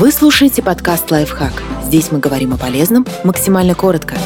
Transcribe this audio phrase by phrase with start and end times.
[0.00, 1.52] Вы слушаете подкаст «Лайфхак».
[1.84, 4.16] Здесь мы говорим о полезном максимально коротко.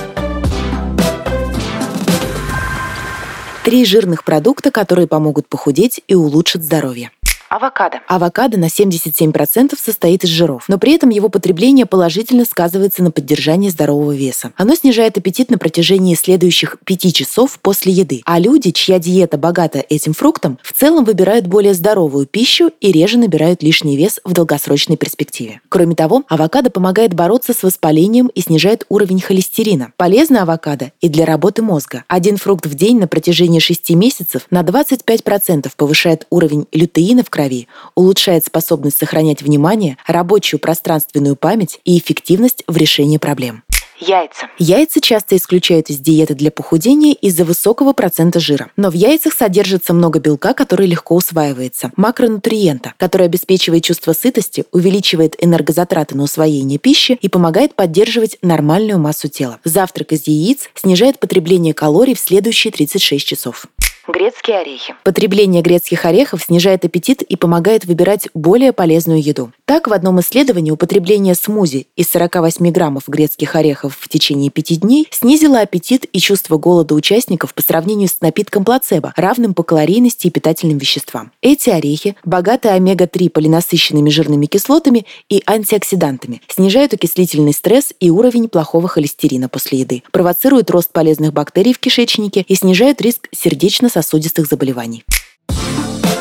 [3.65, 7.11] Три жирных продукта, которые помогут похудеть и улучшат здоровье.
[7.55, 8.01] Авокадо.
[8.09, 13.69] Авокадо на 77% состоит из жиров, но при этом его потребление положительно сказывается на поддержании
[13.69, 14.51] здорового веса.
[14.57, 19.79] Оно снижает аппетит на протяжении следующих 5 часов после еды, а люди, чья диета богата
[19.89, 24.97] этим фруктом, в целом выбирают более здоровую пищу и реже набирают лишний вес в долгосрочной
[24.97, 25.61] перспективе.
[25.69, 29.93] Кроме того, авокадо помогает бороться с воспалением и снижает уровень холестерина.
[29.97, 32.03] Полезно авокадо и для работы мозга.
[32.09, 37.44] Один фрукт в день на протяжении 6 месяцев на 25% повышает уровень лютеина в крови
[37.55, 43.63] крови, улучшает способность сохранять внимание, рабочую пространственную память и эффективность в решении проблем.
[44.01, 44.49] Яйца.
[44.59, 48.71] Яйца часто исключают из диеты для похудения из-за высокого процента жира.
[48.77, 51.93] Но в яйцах содержится много белка, который легко усваивается.
[51.97, 59.29] Макронутриента, который обеспечивает чувство сытости, увеличивает энергозатраты на усвоение пищи и помогает поддерживать нормальную массу
[59.29, 59.61] тела.
[59.63, 63.67] Завтрак из яиц снижает потребление калорий в следующие 36 часов.
[64.07, 64.95] Грецкие орехи.
[65.03, 69.51] Потребление грецких орехов снижает аппетит и помогает выбирать более полезную еду.
[69.65, 75.09] Так, в одном исследовании употребление смузи из 48 граммов грецких орехов в течение 5 дней
[75.11, 80.31] снизило аппетит и чувство голода участников по сравнению с напитком плацебо, равным по калорийности и
[80.31, 81.33] питательным веществам.
[81.41, 88.87] Эти орехи богаты омега-3 полинасыщенными жирными кислотами и антиоксидантами, снижают окислительный стресс и уровень плохого
[88.87, 95.05] холестерина после еды, провоцируют рост полезных бактерий в кишечнике и снижают риск сердечно сосудистых заболеваний.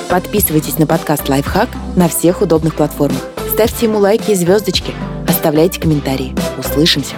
[0.09, 3.21] Подписывайтесь на подкаст «Лайфхак» на всех удобных платформах.
[3.51, 4.93] Ставьте ему лайки и звездочки.
[5.27, 6.35] Оставляйте комментарии.
[6.59, 7.15] Услышимся!